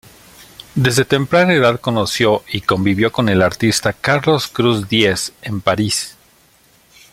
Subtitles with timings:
[0.73, 6.17] Desde temprana edad conoció y convivió con el artista Carlos Cruz Diez, en París.